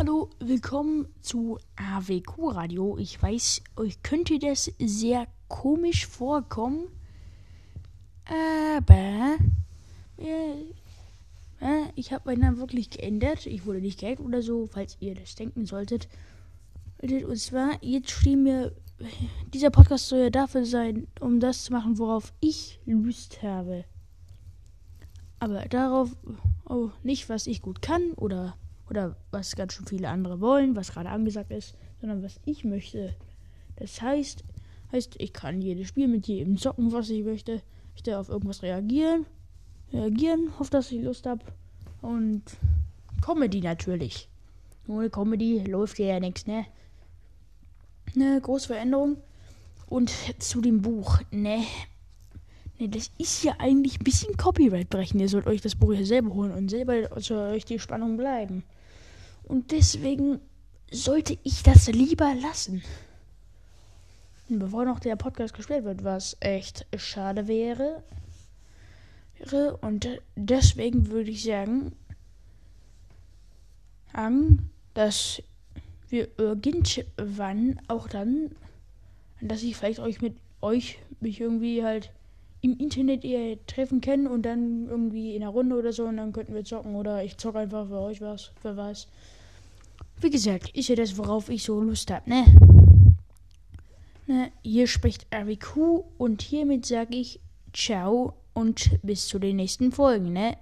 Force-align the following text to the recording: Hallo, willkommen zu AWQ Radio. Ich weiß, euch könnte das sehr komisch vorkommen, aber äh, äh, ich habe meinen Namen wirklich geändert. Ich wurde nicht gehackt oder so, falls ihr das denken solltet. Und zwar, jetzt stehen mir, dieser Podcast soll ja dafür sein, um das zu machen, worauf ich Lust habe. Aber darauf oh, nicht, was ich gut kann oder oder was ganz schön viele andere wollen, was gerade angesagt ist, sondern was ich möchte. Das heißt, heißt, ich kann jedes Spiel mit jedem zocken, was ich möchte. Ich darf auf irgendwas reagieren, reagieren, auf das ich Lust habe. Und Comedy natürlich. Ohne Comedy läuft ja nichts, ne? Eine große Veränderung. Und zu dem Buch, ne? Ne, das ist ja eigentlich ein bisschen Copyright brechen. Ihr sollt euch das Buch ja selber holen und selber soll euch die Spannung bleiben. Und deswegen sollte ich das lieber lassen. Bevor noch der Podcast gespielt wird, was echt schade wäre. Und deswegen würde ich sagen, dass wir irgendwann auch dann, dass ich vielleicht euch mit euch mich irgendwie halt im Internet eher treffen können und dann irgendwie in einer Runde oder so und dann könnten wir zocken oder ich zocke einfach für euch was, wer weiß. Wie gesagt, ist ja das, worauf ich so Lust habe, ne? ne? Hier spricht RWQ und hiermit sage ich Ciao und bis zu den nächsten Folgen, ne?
Hallo, 0.00 0.30
willkommen 0.38 1.08
zu 1.20 1.58
AWQ 1.76 2.52
Radio. 2.54 2.96
Ich 2.96 3.22
weiß, 3.22 3.60
euch 3.76 4.02
könnte 4.02 4.38
das 4.38 4.72
sehr 4.78 5.26
komisch 5.46 6.06
vorkommen, 6.06 6.86
aber 8.24 9.36
äh, 10.16 10.52
äh, 11.60 11.84
ich 11.96 12.14
habe 12.14 12.30
meinen 12.30 12.40
Namen 12.40 12.56
wirklich 12.56 12.88
geändert. 12.88 13.44
Ich 13.44 13.66
wurde 13.66 13.82
nicht 13.82 14.00
gehackt 14.00 14.20
oder 14.20 14.40
so, 14.40 14.66
falls 14.66 14.96
ihr 15.00 15.14
das 15.14 15.34
denken 15.34 15.66
solltet. 15.66 16.08
Und 17.02 17.38
zwar, 17.38 17.72
jetzt 17.82 18.10
stehen 18.10 18.44
mir, 18.44 18.72
dieser 19.52 19.68
Podcast 19.68 20.08
soll 20.08 20.20
ja 20.20 20.30
dafür 20.30 20.64
sein, 20.64 21.08
um 21.20 21.40
das 21.40 21.64
zu 21.64 21.74
machen, 21.74 21.98
worauf 21.98 22.32
ich 22.40 22.80
Lust 22.86 23.42
habe. 23.42 23.84
Aber 25.40 25.66
darauf 25.66 26.16
oh, 26.64 26.88
nicht, 27.02 27.28
was 27.28 27.46
ich 27.46 27.60
gut 27.60 27.82
kann 27.82 28.12
oder 28.12 28.56
oder 28.90 29.16
was 29.30 29.56
ganz 29.56 29.74
schön 29.74 29.86
viele 29.86 30.08
andere 30.08 30.40
wollen, 30.40 30.76
was 30.76 30.92
gerade 30.92 31.08
angesagt 31.08 31.50
ist, 31.52 31.76
sondern 32.00 32.22
was 32.22 32.40
ich 32.44 32.64
möchte. 32.64 33.14
Das 33.76 34.02
heißt, 34.02 34.44
heißt, 34.92 35.14
ich 35.18 35.32
kann 35.32 35.62
jedes 35.62 35.88
Spiel 35.88 36.08
mit 36.08 36.26
jedem 36.26 36.56
zocken, 36.56 36.92
was 36.92 37.10
ich 37.10 37.24
möchte. 37.24 37.62
Ich 37.94 38.02
darf 38.02 38.18
auf 38.18 38.28
irgendwas 38.28 38.62
reagieren, 38.62 39.26
reagieren, 39.92 40.50
auf 40.58 40.70
das 40.70 40.90
ich 40.92 41.02
Lust 41.02 41.26
habe. 41.26 41.44
Und 42.02 42.42
Comedy 43.22 43.60
natürlich. 43.60 44.28
Ohne 44.88 45.10
Comedy 45.10 45.60
läuft 45.60 45.98
ja 45.98 46.18
nichts, 46.18 46.46
ne? 46.46 46.66
Eine 48.14 48.40
große 48.40 48.68
Veränderung. 48.68 49.18
Und 49.88 50.12
zu 50.38 50.60
dem 50.60 50.82
Buch, 50.82 51.20
ne? 51.30 51.64
Ne, 52.78 52.88
das 52.88 53.10
ist 53.18 53.44
ja 53.44 53.54
eigentlich 53.58 54.00
ein 54.00 54.04
bisschen 54.04 54.36
Copyright 54.36 54.88
brechen. 54.88 55.20
Ihr 55.20 55.28
sollt 55.28 55.46
euch 55.46 55.60
das 55.60 55.76
Buch 55.76 55.92
ja 55.92 56.04
selber 56.04 56.32
holen 56.32 56.52
und 56.52 56.70
selber 56.70 57.20
soll 57.20 57.52
euch 57.52 57.64
die 57.64 57.78
Spannung 57.78 58.16
bleiben. 58.16 58.64
Und 59.50 59.72
deswegen 59.72 60.38
sollte 60.92 61.36
ich 61.42 61.64
das 61.64 61.88
lieber 61.88 62.36
lassen. 62.36 62.84
Bevor 64.48 64.84
noch 64.84 65.00
der 65.00 65.16
Podcast 65.16 65.54
gespielt 65.54 65.82
wird, 65.82 66.04
was 66.04 66.36
echt 66.38 66.86
schade 66.96 67.48
wäre. 67.48 68.04
Und 69.80 70.08
deswegen 70.36 71.08
würde 71.08 71.32
ich 71.32 71.42
sagen, 71.42 71.96
dass 74.94 75.42
wir 76.10 76.28
irgendwann 76.38 77.80
auch 77.88 78.06
dann, 78.06 78.52
dass 79.40 79.64
ich 79.64 79.76
vielleicht 79.76 79.98
euch 79.98 80.20
mit 80.20 80.36
euch 80.60 81.00
mich 81.18 81.40
irgendwie 81.40 81.82
halt 81.82 82.12
im 82.60 82.78
Internet 82.78 83.24
eher 83.24 83.56
treffen 83.66 84.00
können 84.00 84.28
und 84.28 84.42
dann 84.42 84.86
irgendwie 84.88 85.34
in 85.34 85.42
einer 85.42 85.50
Runde 85.50 85.76
oder 85.76 85.92
so 85.92 86.04
und 86.04 86.18
dann 86.18 86.32
könnten 86.32 86.54
wir 86.54 86.64
zocken 86.64 86.94
oder 86.94 87.24
ich 87.24 87.36
zocke 87.36 87.58
einfach 87.58 87.88
für 87.88 87.98
euch 87.98 88.20
was, 88.20 88.52
wer 88.62 88.76
weiß. 88.76 89.08
Wie 90.20 90.30
gesagt, 90.30 90.76
ist 90.76 90.88
ja 90.88 90.96
das, 90.96 91.16
worauf 91.16 91.48
ich 91.48 91.62
so 91.62 91.80
Lust 91.80 92.10
habe, 92.10 92.28
ne? 92.28 92.44
ne? 94.26 94.52
Hier 94.62 94.86
spricht 94.86 95.26
RWQ 95.34 96.04
und 96.18 96.42
hiermit 96.42 96.84
sage 96.84 97.16
ich 97.16 97.40
Ciao 97.72 98.34
und 98.52 98.98
bis 99.02 99.26
zu 99.26 99.38
den 99.38 99.56
nächsten 99.56 99.92
Folgen, 99.92 100.32
ne? 100.32 100.56